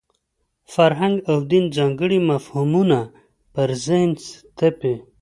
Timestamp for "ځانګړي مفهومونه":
1.75-2.99